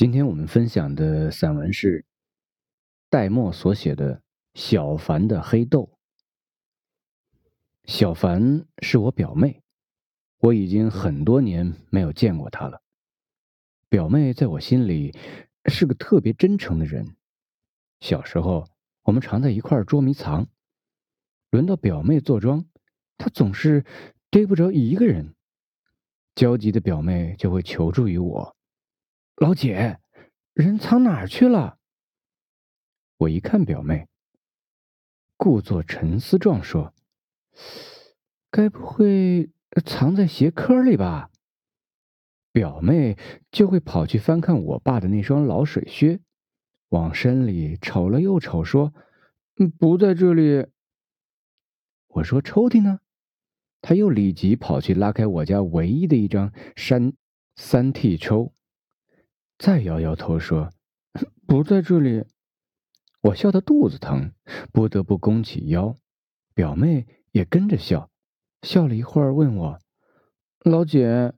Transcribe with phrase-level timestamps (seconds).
[0.00, 2.06] 今天我们分享的散文是
[3.10, 4.16] 戴墨所写的
[4.54, 5.90] 《小凡的黑豆》。
[7.84, 9.62] 小凡是我表妹，
[10.38, 12.80] 我已经很多年没有见过她了。
[13.90, 15.14] 表妹在我心里
[15.66, 17.14] 是个特别真诚的人。
[18.00, 18.66] 小时候，
[19.02, 20.48] 我们常在一块儿捉迷藏。
[21.50, 22.64] 轮到表妹坐庄，
[23.18, 23.84] 她总是
[24.30, 25.34] 逮不着一个人。
[26.34, 28.56] 焦急的表妹就会求助于我。
[29.40, 29.98] 老姐，
[30.52, 31.78] 人藏哪儿去了？
[33.16, 34.06] 我一看表妹，
[35.38, 36.92] 故作沉思状说
[38.52, 39.48] ：“该不会
[39.86, 41.30] 藏在鞋壳里吧？”
[42.52, 43.16] 表妹
[43.50, 46.20] 就会跑去翻看我爸的那双老水靴，
[46.90, 48.92] 往身里瞅了又瞅，说
[49.80, 50.66] ：“不在这里。”
[52.08, 53.00] 我说：“抽屉呢？”
[53.80, 57.14] 他又立即跑去拉开我家唯一的一张三
[57.56, 58.52] 三 T 抽。
[59.60, 60.72] 再摇摇头说
[61.46, 62.24] ：“不在这里。”
[63.20, 64.32] 我笑得肚子疼，
[64.72, 65.94] 不得不弓起腰。
[66.54, 68.10] 表妹也跟着笑，
[68.62, 69.78] 笑了一会儿，问我
[70.64, 71.34] ：“老姐，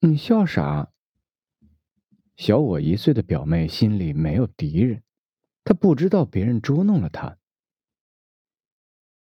[0.00, 0.88] 你笑啥？”
[2.38, 5.02] 小我一岁的表妹心里没有敌人，
[5.62, 7.36] 她不知道别人捉弄了她。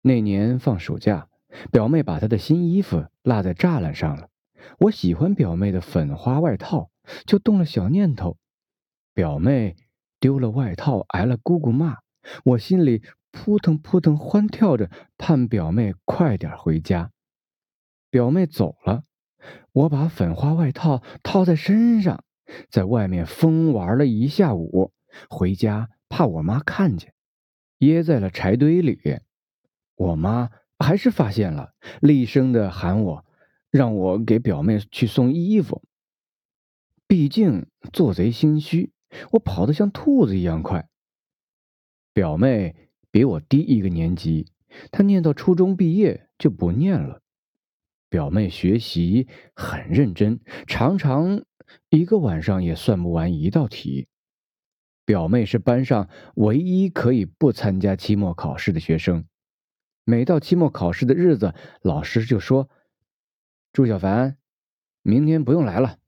[0.03, 1.27] 那年放暑假，
[1.69, 4.29] 表妹把她的新衣服落在栅栏上了。
[4.79, 6.89] 我喜欢表妹的粉花外套。
[7.25, 8.37] 就动了小念头，
[9.13, 9.75] 表妹
[10.19, 11.97] 丢了外套，挨了姑姑骂，
[12.43, 17.11] 我心里扑腾扑腾欢跳着，盼表妹快点回家。
[18.09, 19.03] 表妹走了，
[19.71, 22.23] 我把粉花外套套在身上，
[22.69, 24.93] 在外面疯玩了一下午，
[25.29, 27.13] 回家怕我妈看见，
[27.79, 28.99] 掖在了柴堆里。
[29.95, 30.49] 我妈
[30.79, 33.25] 还是发现了，厉声的喊我，
[33.71, 35.83] 让我给表妹去送衣服。
[37.07, 38.91] 毕竟做贼心虚，
[39.31, 40.89] 我跑得像兔子一样快。
[42.13, 44.51] 表妹比我低一个年级，
[44.91, 47.21] 她念到初中毕业就不念了。
[48.09, 51.43] 表妹学习很认真，常常
[51.89, 54.07] 一个晚上也算不完一道题。
[55.05, 59.25] 表妹是班上唯一可以不参加期末考试的学生。
[60.03, 62.69] 每到期末考试的日子，老师就说
[63.71, 64.37] ：“朱小凡，
[65.01, 65.99] 明天不用来了。”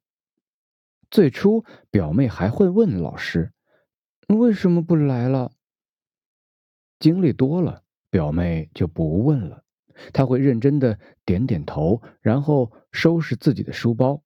[1.11, 3.51] 最初，表妹还会问老师
[4.29, 5.51] ：“为什么不来了？”
[6.99, 9.63] 经历多了，表妹就不问了。
[10.13, 14.21] 她会认真的点点头，然后收拾自己的书包。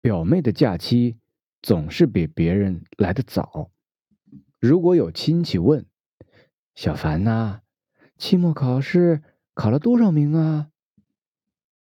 [0.00, 1.18] 表妹的假期
[1.62, 3.70] 总是比别人来的早。
[4.60, 5.86] 如果有亲戚问
[6.76, 7.62] ：“小凡呐，
[8.18, 9.22] 期末考试
[9.54, 10.70] 考了多少名啊？”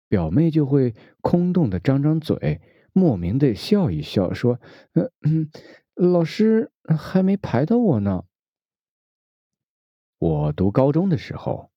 [0.09, 2.61] 表妹就会空洞的张张嘴。
[2.99, 4.59] 莫名的笑一笑，说
[4.97, 5.51] ：“嗯嗯，
[5.95, 8.25] 老师还没排到我呢。”
[10.19, 11.71] 我读高中的时候，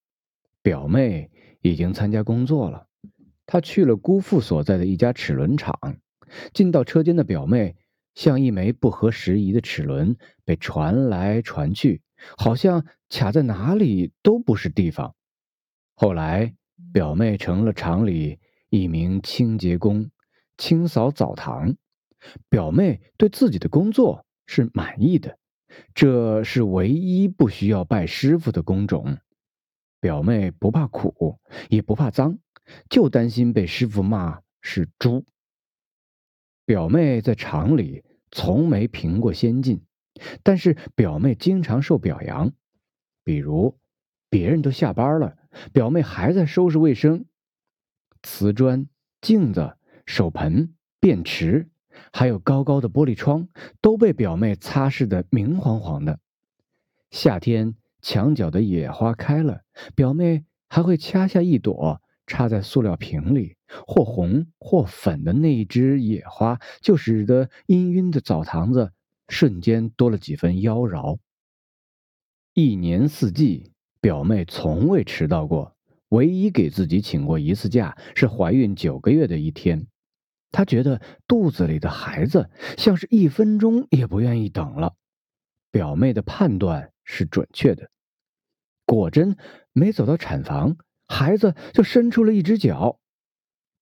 [0.62, 2.88] 表妹已经参加工作了。
[3.46, 5.78] 她去了姑父所在的一家齿轮厂。
[6.54, 7.76] 进到车间的表妹，
[8.16, 10.16] 像一枚不合时宜的齿轮，
[10.46, 12.02] 被传来传去，
[12.38, 15.14] 好像卡在哪里都不是地方。
[15.96, 16.56] 后来，
[16.94, 20.10] 表妹成了厂里一名清洁工。
[20.60, 21.78] 清扫澡堂，
[22.50, 25.40] 表妹对自己的工作是满意的，
[25.96, 29.18] 这是唯一不需要拜师傅的工种。
[30.02, 32.38] 表妹不怕苦，也不怕脏，
[32.90, 35.26] 就担心被师傅骂是猪。
[36.66, 39.82] 表妹在厂里从没评过先进，
[40.44, 42.52] 但是表妹经常受表扬，
[43.24, 43.80] 比如
[44.30, 45.38] 别人都下班了，
[45.72, 47.26] 表妹还在收拾卫生，
[48.22, 48.88] 瓷砖、
[49.22, 49.78] 镜子。
[50.10, 51.70] 手盆、便池，
[52.12, 53.48] 还有高高的玻璃窗，
[53.80, 56.20] 都被表妹擦拭得明晃晃的。
[57.12, 59.62] 夏天墙角的野花开了，
[59.94, 63.56] 表妹还会掐下一朵插在塑料瓶里，
[63.86, 68.92] 或红或粉的那一只野花，就使得氤氲的澡堂子
[69.28, 71.20] 瞬间多了几分妖娆。
[72.56, 75.76] 一年四季，表妹从未迟到过，
[76.10, 79.86] 唯一给自己请过一次假，是怀孕九个月的一天。
[80.52, 84.96] 他觉得肚子里的孩子像是一分钟也不愿意等了。
[85.72, 87.92] 表妹的判断是准确的，
[88.86, 89.38] 果真
[89.72, 93.00] 没走到产房，孩子就伸出了一只脚。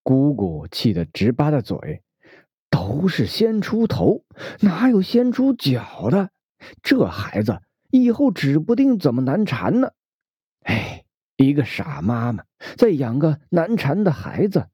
[0.04, 2.04] 姑姑气得直巴大嘴
[2.70, 4.26] ：“都是先出头，
[4.60, 6.32] 哪有先出脚的？
[6.84, 9.92] 这孩子以后指不定怎么难缠呢！”
[10.64, 11.06] 哎，
[11.38, 12.44] 一个傻妈妈
[12.76, 14.68] 再养个难缠的孩子，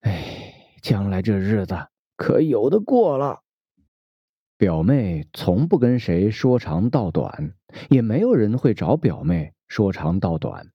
[0.00, 0.37] 哎。
[0.82, 1.76] 将来这日子
[2.16, 3.42] 可有的过了。
[4.56, 7.54] 表妹从不跟谁说长道短，
[7.90, 10.72] 也没有人会找表妹说长道短。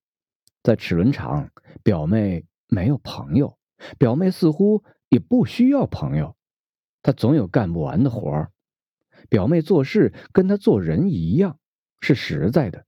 [0.61, 1.51] 在齿轮厂，
[1.83, 3.57] 表妹没有朋友，
[3.97, 6.37] 表妹似乎也不需要朋友。
[7.01, 8.51] 她总有干不完的活儿。
[9.29, 11.59] 表妹做事跟她做人一样，
[11.99, 12.85] 是实在的。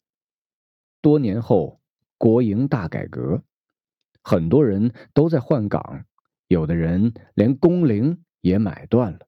[1.02, 1.82] 多年后，
[2.18, 3.44] 国营大改革，
[4.24, 6.06] 很多人都在换岗，
[6.48, 9.28] 有的人连工龄也买断了。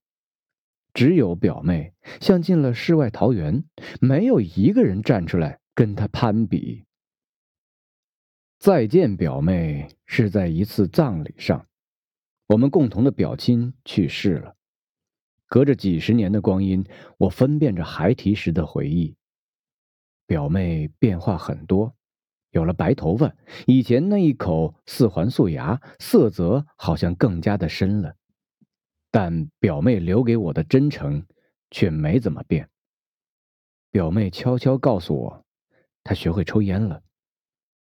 [0.94, 3.64] 只有表妹像进了世外桃源，
[4.02, 6.86] 没有一个人站出来跟她攀比。
[8.58, 11.68] 再见，表妹是在一次葬礼上，
[12.48, 14.56] 我们共同的表亲去世了。
[15.46, 16.84] 隔着几十年的光阴，
[17.20, 19.16] 我分辨着孩提时的回忆。
[20.26, 21.96] 表妹变化很多，
[22.58, 23.36] 有了白头发，
[23.68, 28.16] 以前那一口四环素牙，色泽好像更加的深了。
[29.12, 31.24] 但表妹留给我的真诚，
[31.70, 32.68] 却没怎么变。
[33.92, 35.46] 表妹悄悄告诉我，
[36.04, 37.04] 她学会抽烟了。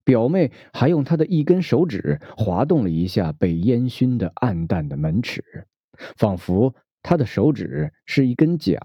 [0.04, 5.44] 表妹还用她的一根手指滑动了一下被烟熏的暗淡的门齿，
[6.16, 8.80] 仿佛她的手指是一根桨，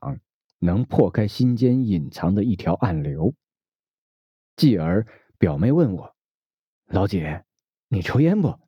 [0.61, 3.35] 能破开心间隐藏的一条暗流。
[4.57, 5.07] 继而，
[5.45, 6.17] 表妹问我
[6.89, 7.45] ：“老姐，
[7.89, 8.59] 你抽烟不？”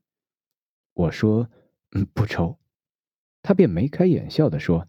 [0.92, 1.48] 我说
[1.96, 2.58] ：“嗯，不抽。”
[3.40, 4.86] 他便眉开眼笑的说：“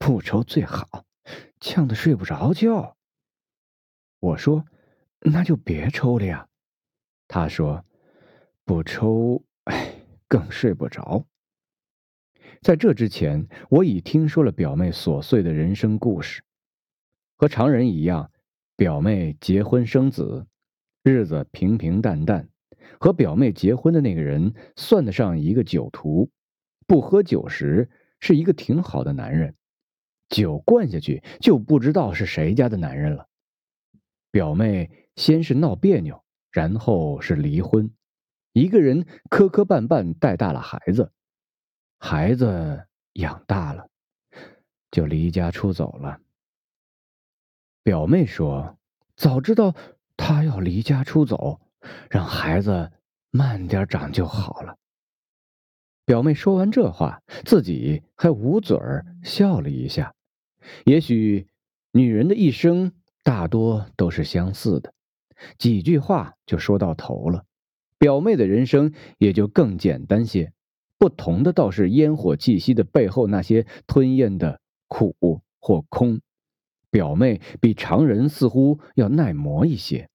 [0.00, 1.04] 不抽最好，
[1.60, 2.96] 呛得睡不着觉。”
[4.18, 4.64] 我说
[5.20, 6.48] ：“那就别抽了呀。”
[7.28, 7.84] 他说
[8.64, 11.26] ：“不抽，哎，更睡不着。”
[12.64, 16.42] 在这之前，我已听说了表妹琐碎的人生故事，
[17.36, 18.32] 和常人一样，
[18.74, 20.46] 表妹结婚生子，
[21.02, 22.48] 日子平平淡淡。
[22.98, 26.30] 和表妹结婚的那个人算得上一个酒徒。
[26.86, 27.88] 不喝酒时
[28.18, 29.54] 是一个挺好的男人，
[30.28, 33.28] 酒灌下去就不知道是谁家的男人了。
[34.32, 37.92] 表妹先是闹别扭，然后是离婚，
[38.52, 41.12] 一个人磕磕绊绊带大了孩子，
[41.98, 43.88] 孩子养大了，
[44.90, 46.20] 就离家出走了。
[47.84, 48.78] 表妹说
[49.16, 49.74] ：“早知道
[50.20, 51.58] 他要离家出走，
[52.10, 52.92] 让孩子
[53.30, 54.76] 慢点长就好了。”
[56.04, 60.14] 表妹说完这话，自己还捂嘴儿笑了一下。
[60.84, 61.46] 也许，
[61.92, 64.92] 女人的一生大多都是相似的，
[65.56, 67.44] 几句话就说到头了。
[67.96, 70.52] 表妹的人生也就更简单些，
[70.98, 75.14] 不同的倒是烟火气息的背后那些吞咽的苦
[75.60, 76.20] 或空。
[76.90, 80.09] 表妹比常人似乎要耐磨一些，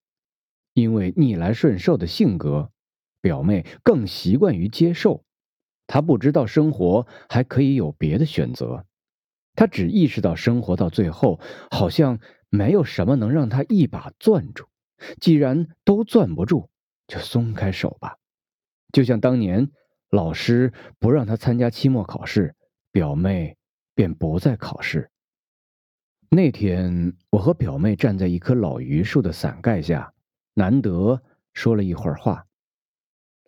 [0.75, 2.69] 因为逆来顺受的性格，
[3.21, 5.23] 表妹更习惯于接受。
[5.87, 8.85] 她不知道生活还可以有别的选择，
[9.55, 11.39] 她只意识到生活到最后
[11.71, 12.19] 好像
[12.49, 14.65] 没有什么能让她一把攥住。
[15.21, 16.69] 既然都攥不住，
[17.07, 18.17] 就松开手吧。
[18.91, 19.71] 就像当年
[20.09, 22.55] 老师不让他参加期末考试，
[22.91, 23.55] 表妹
[23.93, 25.09] 便不再考试。
[26.29, 30.13] 那天，我和表妹站在一棵老榆树的伞盖下，
[30.55, 31.21] 难得
[31.53, 32.47] 说了一会儿话。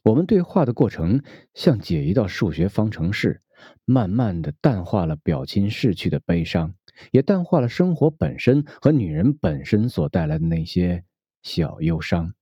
[0.04, 1.24] 我们对话的过程
[1.54, 3.42] 像解一道数学方程式，
[3.83, 6.75] 慢慢的淡化了表亲逝去的悲伤，
[7.12, 11.04] 也淡化了生活本身和女人本身所带来的那些
[11.42, 12.33] 小忧伤。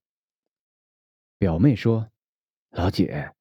[1.38, 2.08] 表妹说
[2.70, 3.32] ：“老姐，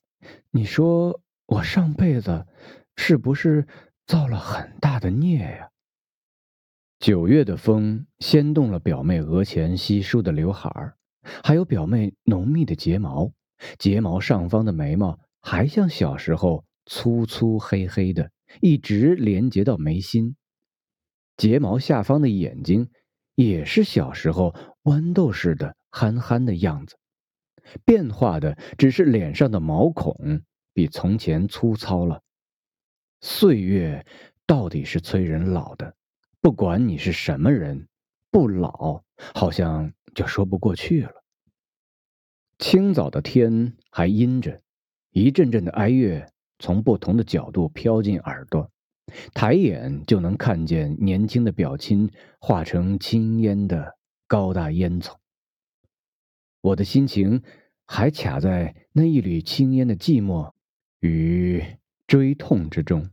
[0.49, 2.47] 你说我上辈子
[2.95, 3.67] 是不是
[4.07, 5.69] 造了很大的孽呀？”
[6.97, 10.97] 九月的风掀动了表妹额前稀疏的刘海儿，
[11.43, 13.31] 还有表妹浓密的睫毛。
[13.79, 20.35] 睫毛上方的眉毛还像小时候粗粗黑黑的，一直连接到眉心。
[21.37, 22.89] 睫毛下方的眼睛
[23.33, 26.97] 也是小时候豌豆似的憨憨的样子，
[27.85, 30.41] 变化的只是脸上的毛孔
[30.73, 32.21] 比从前粗糙了。
[33.21, 34.05] 岁月
[34.45, 35.95] 到底是催人老的，
[36.41, 37.87] 不管你是什么人，
[38.29, 39.03] 不老
[39.33, 41.11] 好像就说不过去了。
[42.57, 44.61] 清早的天还阴着，
[45.11, 46.25] 一阵阵的哀乐
[46.57, 48.71] 从不同的角度飘进耳朵，
[49.33, 55.13] 抬眼就能看见年轻的表亲化成青烟的高大烟囱。
[56.61, 57.43] 我的心情
[57.85, 60.53] 还卡在那一缕青烟的寂寞
[61.01, 61.61] 与
[62.07, 63.09] 追痛之中，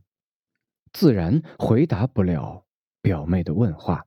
[0.93, 2.65] 自然回答不了
[3.01, 4.05] 表妹的问话。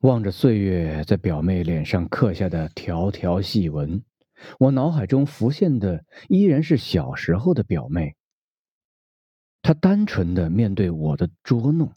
[0.00, 4.02] 望着岁月在表妹脸上刻下的条条细纹，
[4.58, 8.16] 我脑海中浮现的依然是小时候的表妹。
[9.60, 11.92] 她单纯的面对我的捉弄，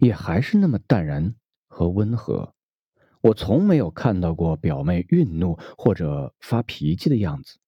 [0.00, 1.34] 也还是那么淡然
[1.68, 2.54] 和温和。
[3.20, 7.58] 我从没有看到过表妹愠怒或者发脾气的样子。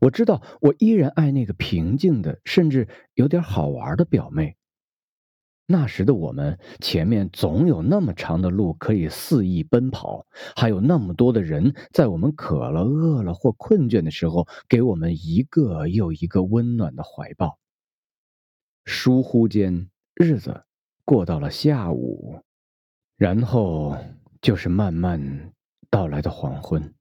[0.00, 4.56] 我知道，我依然爱那个平静的，甚至有点好玩的表妹。
[5.70, 10.24] 那时的我们，前面总有那么长的路可以肆意奔跑，
[10.56, 17.58] 还有那么多的人，在我们渴了、饿了或困倦的时候，给我们一个又一个温暖的怀抱。
[18.86, 20.62] 疏忽间，日子
[21.04, 22.40] 过到了下午，
[23.18, 23.94] 然后
[24.40, 25.52] 就是慢慢
[25.90, 26.94] 到来的黄昏。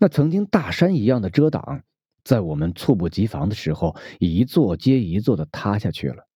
[0.00, 1.84] 那曾经大山一样的遮挡。
[2.24, 6.26] 在我们猝不及防的时候，一座接一座的塌下去了。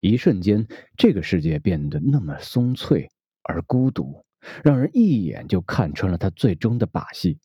[0.00, 3.10] 一瞬间，这个世界变得那么松脆
[3.42, 4.24] 而孤独，
[4.62, 7.38] 让人一眼就看穿了他最终的把戏。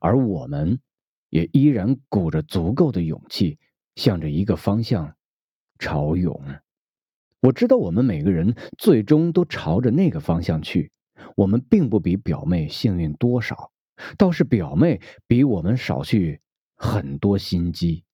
[0.00, 0.80] 而我们，
[1.30, 3.58] 也依然鼓着足够的勇气，
[3.94, 5.14] 向着一个方向
[5.78, 6.42] 朝涌。
[7.40, 10.90] 我知道，我们每个人最终都朝着那个方向去。
[11.36, 13.70] 我们并不比表妹幸运多少，
[14.16, 16.40] 倒是表妹比我们少去。
[16.80, 18.04] 很多心机。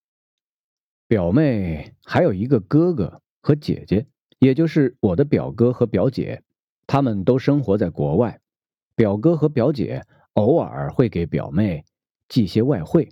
[1.06, 4.06] 表妹还有一个哥哥和姐姐，
[4.38, 6.42] 也就是我的表哥和表姐，
[6.86, 8.40] 他们都生活在国外。
[8.96, 11.84] 表哥和表姐偶尔会给表妹
[12.26, 13.10] 寄些外汇，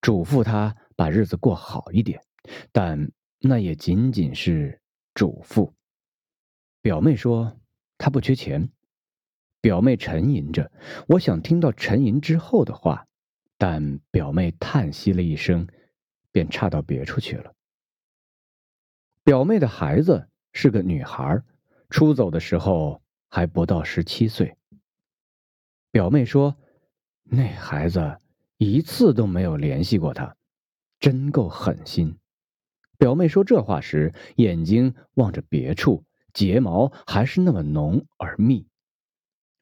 [0.00, 2.20] 嘱咐她把日子过好一点，
[2.72, 4.80] 但那也仅仅是
[5.14, 5.70] 嘱咐。
[6.82, 7.56] 表妹说
[7.96, 8.68] 她不缺钱。
[9.60, 10.72] 表妹沉吟着，
[11.06, 13.06] 我想听到沉吟之后的话。
[13.56, 15.68] 但表妹叹息了一声，
[16.32, 17.53] 便岔到别处去了。
[19.24, 21.42] 表妹的孩子是个女孩，
[21.88, 23.00] 出走的时候
[23.30, 24.54] 还不到十七岁。
[25.90, 26.54] 表妹说
[27.24, 28.18] ：“那孩子
[28.58, 30.36] 一次都没有联系过她，
[31.00, 32.14] 真够狠心。”
[32.98, 36.04] 表妹说这话时，眼睛望着别处，
[36.34, 38.68] 睫毛还是那么浓而密。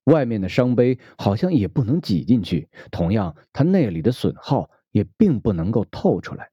[0.07, 6.51] 外面的伤悲好像也不能挤进去，同样，她那里的损耗也并不能够透出来。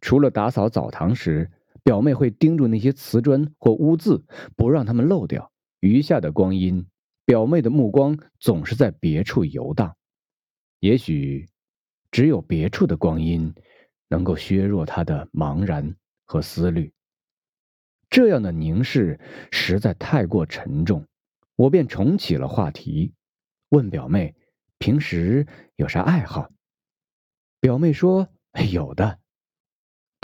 [0.00, 1.50] 除了打扫澡堂时，
[1.86, 4.24] 表妹会盯住那些瓷砖或污渍，
[4.56, 5.52] 不让它们漏掉。
[5.78, 6.84] 余下的光阴，
[7.24, 9.96] 表妹的目光总是在别处游荡。
[10.80, 11.48] 也许，
[12.10, 13.54] 只有别处的光阴，
[14.08, 16.92] 能够削弱她的茫然和思虑。
[18.10, 19.20] 这样的凝视
[19.52, 21.06] 实在太过沉重。
[21.54, 23.14] 我便重启了话题，
[23.68, 24.34] 问表妹
[24.78, 26.50] ：“平时有啥爱好？”
[27.62, 28.28] 表妹说
[28.72, 29.20] ：“有的，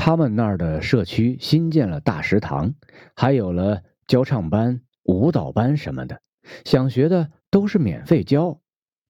[0.04, 2.74] 他们那儿的社区新建了大食堂，
[3.14, 6.20] 还有了教唱班、舞蹈班什么的，
[6.64, 8.60] 想学的都是免费教。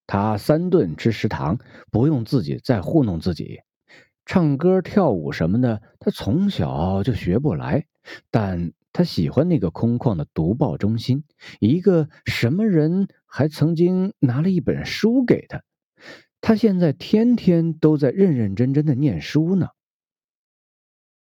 [0.07, 1.59] 他三顿吃食堂，
[1.91, 3.61] 不用自己再糊弄自己。
[4.27, 7.87] 唱歌、跳舞什么的，他从小就学不来，
[8.31, 11.25] 但……”他喜欢那个空旷的读报中心，
[11.59, 15.63] 一个什么人还曾经拿了一本书给他，
[16.43, 19.69] 他现在天天都在认认真真的念书呢。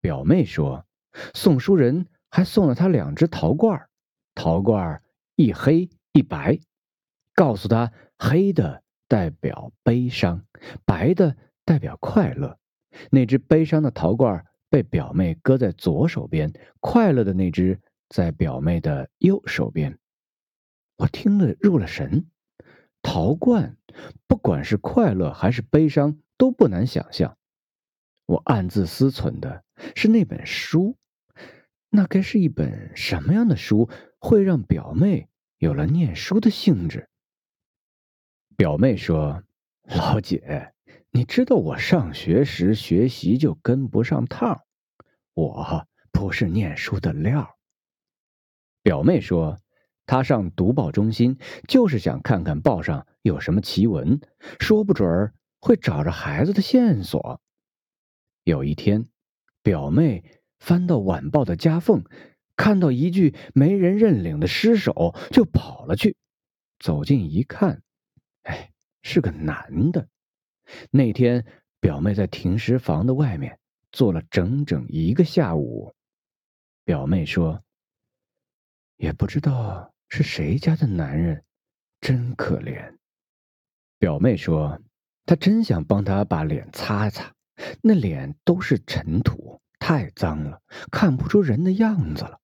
[0.00, 0.86] 表妹说，
[1.34, 3.88] 送书人还送了他两只陶罐，
[4.34, 5.02] 陶罐
[5.36, 6.58] 一黑一白，
[7.34, 10.44] 告诉他黑的代表悲伤，
[10.84, 12.58] 白的代表快乐。
[13.10, 14.44] 那只悲伤的陶罐。
[14.70, 19.98] 被表妹搁在左手边，快乐的那只在表妹的右手边。
[20.98, 22.26] 我听了入了神。
[23.00, 23.78] 陶罐，
[24.26, 27.38] 不管是快乐还是悲伤，都不难想象。
[28.26, 30.96] 我暗自思忖的是那本书，
[31.90, 37.08] 那该是一本什么样的书，会让表妹有了念书的兴致？
[38.56, 39.42] 表妹说
[39.84, 40.72] ：“老姐。”
[41.10, 44.62] 你知道我上学时学习就跟不上趟，
[45.32, 47.56] 我不是念书的料。
[48.82, 49.58] 表妹说，
[50.04, 54.20] 她上读报中心就是想看看报上有什么奇闻，
[54.60, 57.40] 说不准会找着孩子的线索。
[58.44, 59.06] 有一天，
[59.62, 60.24] 表妹
[60.58, 62.04] 翻到晚报的夹缝，
[62.56, 66.16] 看到一具没人认领的尸首，就跑了去。
[66.78, 67.82] 走近一看，
[68.42, 68.72] 哎，
[69.02, 70.08] 是个男的。
[70.90, 71.44] 那天，
[71.80, 73.58] 表妹在停尸房的外面
[73.90, 75.94] 坐了整整一个下午。
[76.84, 77.62] 表妹说
[78.96, 81.44] ：“也不知道是谁家的男人，
[82.00, 82.96] 真可怜。”
[83.98, 84.80] 表妹说
[85.26, 87.34] ：“她真想帮他把脸擦擦，
[87.82, 90.60] 那脸都是尘土，太脏了，
[90.90, 92.38] 看不出人的样子了。”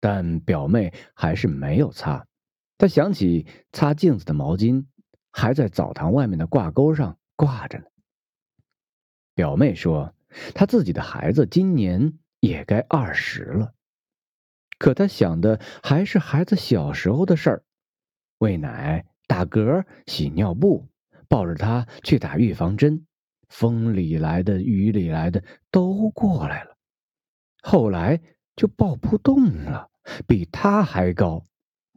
[0.00, 2.26] 但表妹还是没有擦。
[2.78, 4.86] 她想起擦镜子的毛巾
[5.32, 7.18] 还在澡堂外面的挂钩上。
[7.38, 7.84] 挂着呢。
[9.34, 10.14] 表妹说，
[10.54, 13.74] 她自己的孩子今年也该二十了。
[14.78, 17.62] 可她想的还是孩子小时候的事儿：
[18.38, 20.88] 喂奶、打嗝、洗尿布，
[21.28, 23.06] 抱着他去打预防针。
[23.48, 26.76] 风里来的、雨里来的都过来了，
[27.62, 28.20] 后来
[28.54, 29.90] 就抱不动了，
[30.26, 31.44] 比他还高。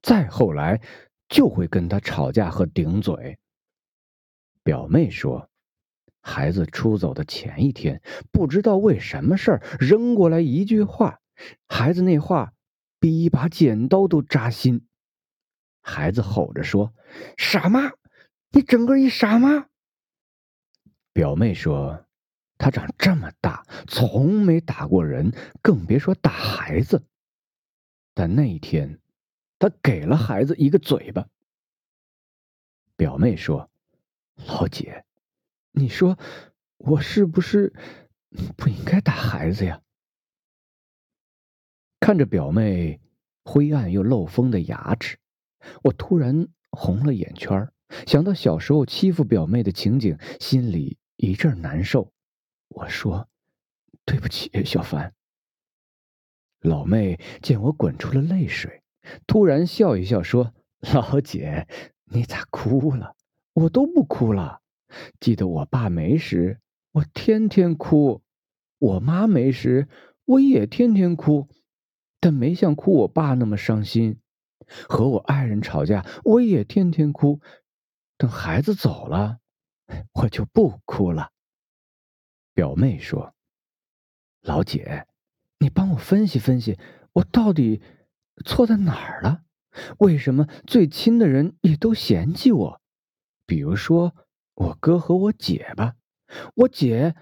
[0.01, 0.81] 再后来，
[1.27, 3.37] 就会跟他吵架和顶嘴。
[4.63, 5.49] 表妹说，
[6.21, 8.01] 孩子出走的前一天，
[8.31, 11.19] 不知道为什么事儿扔过来一句话，
[11.67, 12.53] 孩子那话
[12.99, 14.85] 比一把剪刀都扎心。
[15.81, 16.93] 孩子吼着说
[17.37, 17.91] ：“傻妈，
[18.51, 19.67] 你整个一傻妈！”
[21.13, 22.05] 表妹说
[22.57, 27.03] ：“他长这么大，从没打过人，更别说打孩子。
[28.13, 28.99] 但那一天，
[29.57, 31.27] 他给了孩子一个嘴巴。”
[32.95, 33.69] 表妹说
[34.47, 35.05] ：“老姐，
[35.71, 36.17] 你说
[36.77, 37.73] 我是不是
[38.57, 39.81] 不应该打孩子呀？”
[41.99, 42.99] 看着表妹
[43.43, 45.17] 灰暗又漏风的牙齿，
[45.83, 47.71] 我突然红了眼圈
[48.05, 52.11] 想到小时候欺负表妹的情景，心里一阵难受。
[52.69, 53.27] 我说
[54.05, 55.13] ：“对不起，小凡。”
[56.61, 58.83] 老妹见我滚出了泪水，
[59.25, 60.53] 突然笑一笑说
[60.93, 61.67] ：“老姐，
[62.05, 63.15] 你咋哭了？
[63.53, 64.61] 我都不哭了。
[65.19, 66.59] 记得我爸没时，
[66.91, 68.21] 我天天哭；
[68.77, 69.87] 我妈没时，
[70.25, 71.47] 我也天天哭，
[72.19, 74.19] 但没像哭我爸那么伤心。
[74.87, 77.39] 和我爱人吵架，我也天天哭。”
[78.19, 79.39] 等孩子走了，
[80.11, 81.31] 我就不哭了。
[82.53, 83.33] 表妹说
[84.43, 85.07] ：“老姐，
[85.59, 86.77] 你帮我分析分析，
[87.13, 87.81] 我到底
[88.43, 89.43] 错在哪儿了？
[89.99, 92.81] 为什么最亲的人也都嫌弃我？
[93.45, 94.13] 比如说
[94.53, 95.95] 我哥和我姐吧，
[96.55, 97.15] 我姐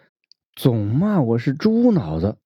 [0.56, 2.40] 总骂我是猪脑子，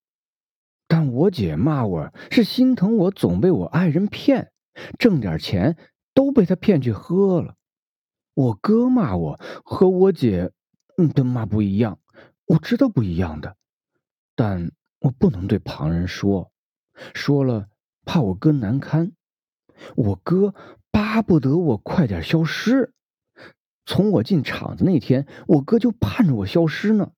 [0.89, 4.51] 但我姐骂我是心疼我总被我爱人骗，
[4.99, 5.77] 挣点钱
[6.13, 7.55] 都被他骗去喝了。”
[8.41, 10.51] 我哥骂我和我姐，
[10.97, 11.99] 嗯，的骂不一样，
[12.45, 13.55] 我知道不一样的，
[14.35, 16.51] 但我不能对旁人说，
[17.13, 17.69] 说了
[18.03, 19.11] 怕我哥难堪。
[19.95, 20.55] 我哥
[20.89, 22.95] 巴不得我快点消失，
[23.85, 27.11] 从我进厂子那天，我哥就盼着我消失呢。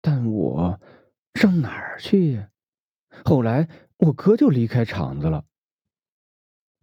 [0.00, 0.80] 但我
[1.34, 2.50] 上哪儿去呀？
[3.24, 3.68] 后来
[3.98, 5.44] 我哥就离开厂子了。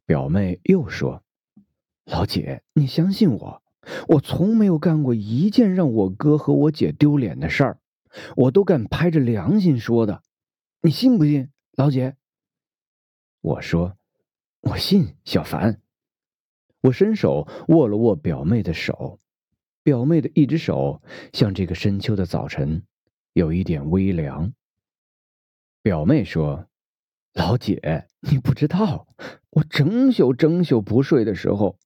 [0.05, 1.25] 表妹又说。
[2.07, 3.61] 老姐，你相信我，
[4.07, 7.79] 我从没有干过一件让我哥和我姐丢脸的事儿，
[8.37, 10.23] 我都敢拍着良心说的，
[10.81, 12.15] 你信不信，老姐？
[13.41, 13.97] 我说，
[14.61, 15.15] 我信。
[15.25, 15.81] 小凡，
[16.79, 19.19] 我伸手握了握表妹的手，
[19.83, 21.01] 表妹的一只手
[21.33, 22.83] 像这个深秋的早晨，
[23.33, 24.53] 有一点微凉。
[25.81, 26.67] 表妹说
[27.35, 29.07] ：“老姐，你不知道，
[29.49, 31.77] 我整宿整宿不睡的时候。”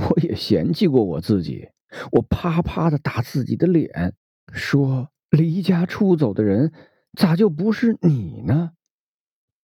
[0.00, 1.68] 我也嫌弃过我自己，
[2.12, 4.14] 我啪啪的打自己的脸，
[4.52, 6.72] 说离家出走的人
[7.16, 8.72] 咋就不是你呢？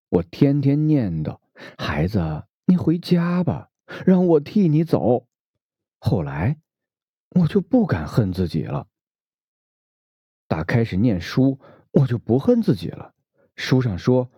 [0.09, 1.39] 我天天念叨
[1.79, 3.71] 孩子，你回家吧，
[4.05, 5.27] 让我替你走。
[5.99, 6.59] 后来
[7.31, 8.87] 我就不敢恨自己了。
[10.47, 11.59] 打开始念书，
[11.91, 13.15] 我就不恨自己了。
[13.57, 14.31] 书上说，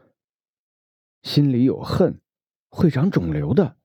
[1.22, 2.20] 心里有恨
[2.70, 3.76] 会长肿瘤的，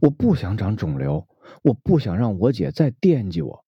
[0.00, 1.28] 我不想长肿瘤。
[1.62, 3.64] 我不想让我姐再惦记我。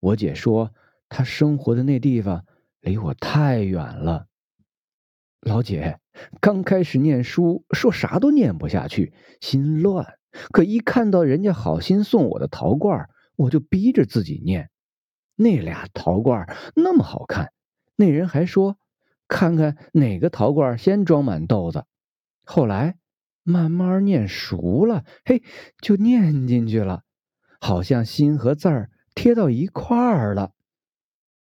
[0.00, 0.72] 我姐说，
[1.08, 2.44] 她生活的那地方
[2.80, 4.26] 离我太远了。
[5.40, 5.98] 老姐
[6.40, 10.18] 刚开始念书，说啥都念不下去，心乱。
[10.50, 14.70] 可一看到人家好心送我的陶罐，我就逼着自己念。
[15.34, 17.52] 那俩陶罐那么好看，
[17.96, 18.78] 那人还说，
[19.28, 21.84] 看看哪个陶罐先装满豆子。
[22.44, 22.96] 后来
[23.42, 25.42] 慢慢念熟了，嘿，
[25.80, 27.02] 就念进去了。
[27.64, 30.52] 好像心和字儿贴到一块儿了，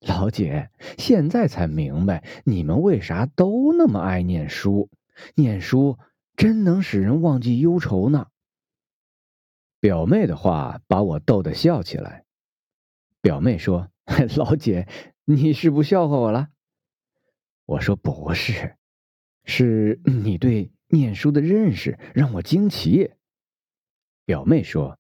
[0.01, 4.91] 老姐，现在才明白你们为啥都那么爱念书。
[5.37, 5.99] 念书
[6.37, 8.27] 真能使人忘记忧愁呢。
[9.81, 12.27] 表妹的话把我逗得笑起来。
[13.23, 13.89] 表妹说
[14.37, 14.87] ：“老姐，
[15.25, 16.51] 你是不笑话我了？”
[17.65, 18.77] 我说：“不是，
[19.45, 23.13] 是你对念书的认识让我惊奇。”
[24.27, 24.99] 表妹说。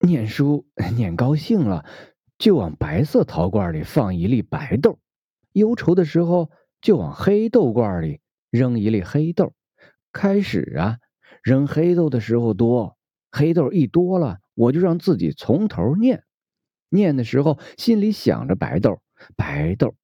[0.00, 1.84] 念书念高兴了，
[2.38, 4.98] 就往白色陶罐里放一粒白豆；
[5.52, 9.52] 忧愁的时候，就往黑豆罐里扔一粒黑豆。
[10.12, 10.98] 开始啊，
[11.42, 12.96] 扔黑豆的时候多，
[13.30, 16.24] 黑豆一多了，我就让自己从头念。
[16.88, 19.02] 念的时候心里想着白豆，
[19.36, 19.94] 白豆，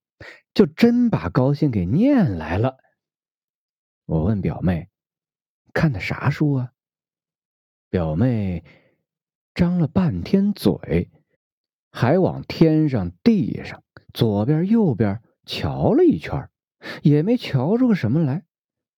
[0.52, 2.76] 就真把高兴给念来了。
[4.04, 4.88] 我问表妹
[5.72, 6.72] ：“看的啥书啊？”
[7.88, 8.62] 表妹
[9.54, 11.10] 张了半天嘴，
[11.90, 16.50] 还往天上、地上、左边、右边瞧了一圈，
[17.02, 18.44] 也没瞧出个什么来，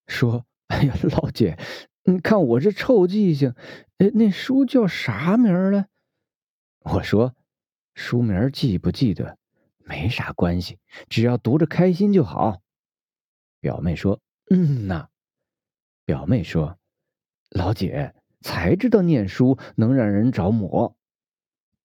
[0.06, 1.58] 说：“哎呀，老姐，
[2.04, 3.54] 你看我这臭记性，
[3.98, 5.86] 哎，那书叫啥名儿了？”
[6.80, 7.34] 我说
[7.94, 9.38] ：“书名记不记得
[9.78, 12.62] 没啥关系，只要读着开心就好。”
[13.60, 15.08] 表妹说：“嗯呐。”
[16.06, 16.78] 表妹说
[17.50, 18.14] ：“老姐
[18.46, 20.94] 才知道念书能让人着魔。”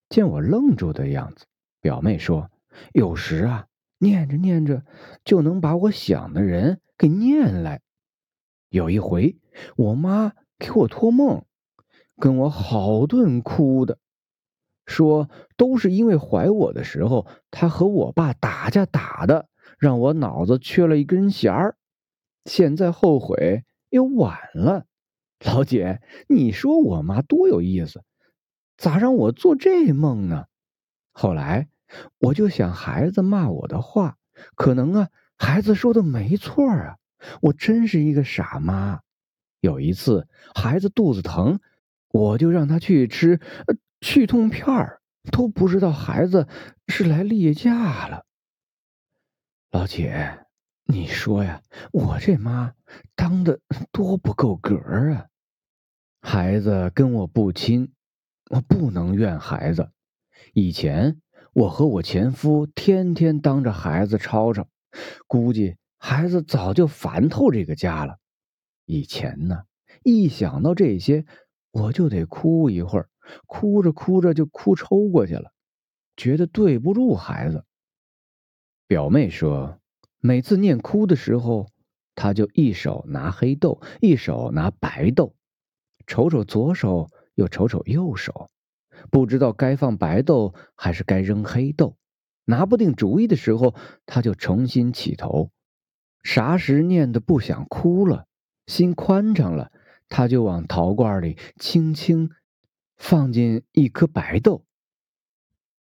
[0.10, 1.46] 见我愣住的样子，
[1.82, 2.52] 表妹说
[2.94, 3.66] ：“有时啊，
[3.98, 4.84] 念着念着
[5.26, 7.82] 就能把我想的人给念来。
[8.70, 9.40] 有一回，
[9.76, 11.44] 我妈给我托梦，
[12.18, 13.98] 跟我好顿哭的，
[14.86, 19.48] 说都是因为怀我的时候，她和我爸打架打的，
[19.80, 21.76] 让我脑子缺了一根弦儿。
[22.46, 24.86] 现在后悔。”又晚了，
[25.44, 28.04] 老姐，你说我妈多有意思，
[28.78, 30.46] 咋让我做这梦呢？
[31.12, 31.68] 后来
[32.20, 34.18] 我就想孩子骂我的话，
[34.56, 36.98] 可能啊，孩子说的没错啊，
[37.42, 39.02] 我真是一个傻妈。
[39.60, 41.60] 有一次孩子肚子疼，
[42.10, 43.40] 我就让他去吃
[44.00, 45.02] 去痛片儿，
[45.32, 46.48] 都不知道孩子
[46.88, 48.26] 是来例假了，
[49.72, 50.46] 老姐。
[50.86, 51.62] 你说呀，
[51.94, 52.74] 我这妈
[53.16, 53.62] 当的
[53.94, 54.76] 多不够格
[55.14, 55.28] 啊！
[56.22, 57.92] 孩子跟我不亲，
[58.52, 59.92] 我不能怨孩子。
[60.54, 61.20] 以前
[61.52, 64.68] 我和我前夫天天当着孩子吵吵，
[65.28, 68.20] 估计孩子早就烦透这个家了。
[68.86, 69.64] 以前呢，
[70.04, 71.26] 一想到这些，
[71.72, 73.10] 我就得哭一会儿，
[73.48, 75.52] 哭着哭着就哭抽过去了，
[76.16, 77.66] 觉得对不住孩子。
[78.88, 79.78] 表妹说。
[80.24, 81.72] 每次念哭的时候，
[82.14, 85.34] 她就一手拿黑豆，一手拿白豆，
[86.12, 88.50] 瞅瞅左手，又瞅瞅右手，
[89.10, 91.96] 不知道该放白豆还是该扔黑豆，
[92.44, 93.74] 拿不定主意的时候，
[94.06, 95.52] 他就重新起头。
[96.22, 98.26] 啥时念的不想哭了，
[98.68, 99.72] 心宽敞了，
[100.10, 102.30] 他就往陶罐里轻轻
[102.98, 104.66] 放进一颗白豆。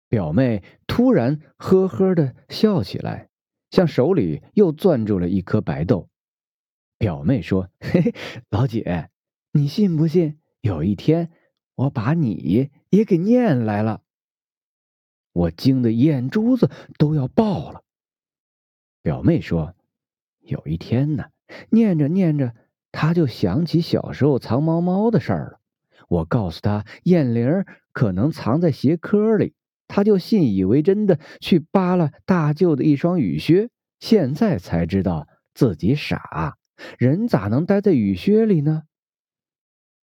[0.07, 3.27] 表妹突然呵呵的笑起来。
[3.71, 6.07] 向手里又攥住了一颗白豆，
[6.97, 8.13] 表妹说：“嘿嘿，
[8.49, 9.09] 老姐，
[9.55, 10.39] 你信不信？
[10.61, 11.29] 有一天
[11.75, 14.01] 我把你也给念来了。”
[15.31, 17.83] 我惊得眼珠子都要爆了。
[19.03, 19.75] 表妹说
[20.41, 21.25] ：“有一天呢，
[21.69, 22.55] 念着念着，
[22.91, 25.59] 他就想起小时候藏猫猫的事儿了。
[26.09, 29.53] 我告诉他，燕玲可能藏在鞋壳里。”
[29.87, 36.57] 他就信以为真的去扒了大舅的一双雨靴，现在才知道自己傻，
[36.97, 38.83] 人咋能待在雨靴里呢？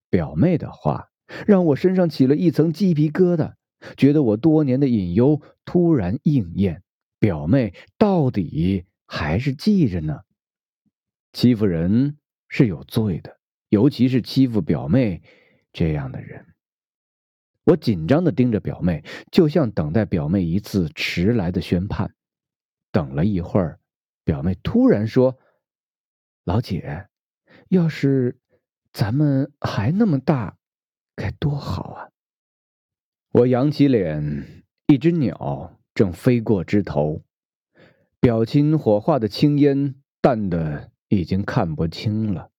[0.09, 1.09] 表妹的话
[1.45, 3.53] 让我身上起了一层鸡皮疙瘩，
[3.95, 6.83] 觉得我多年的隐忧突然应验。
[7.19, 10.21] 表妹到底还是记着呢。
[11.33, 12.17] 欺负人
[12.47, 13.37] 是有罪的，
[13.69, 15.21] 尤其是欺负表妹
[15.73, 16.45] 这样的人。
[17.65, 22.15] 我紧张的盯着表妹，就像等待表妹一次迟来的宣判。
[22.91, 23.79] 等了一会儿，
[24.23, 25.37] 表妹突然说
[26.45, 27.07] ：“老姐，
[27.67, 28.39] 要是
[28.99, 30.57] 咱们还那么大，
[31.15, 32.09] 该多好啊！”
[33.31, 37.21] 我扬起脸，一只鸟正飞过枝头，
[38.19, 42.49] 表亲火化的青烟淡的已经看不清了，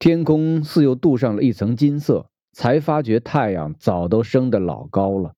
[0.00, 2.28] 天空似又镀上了一层金色。
[2.52, 5.36] 才发觉太阳早都升得老高了，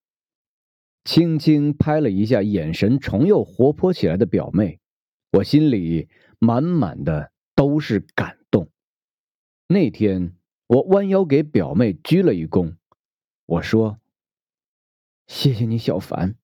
[1.04, 4.80] 轻轻拍了一下眼神重又活泼起来的表妹，
[5.32, 6.08] 我心里
[6.38, 8.38] 满满的都是感。
[9.72, 10.34] 那天
[10.66, 12.74] 我弯腰给表妹鞠了一躬，
[13.46, 14.00] 我说
[15.28, 16.34] ：“谢谢你，小凡，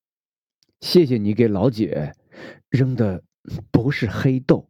[0.80, 2.14] 谢谢你给老姐
[2.68, 3.24] 扔的
[3.72, 4.68] 不是黑豆。”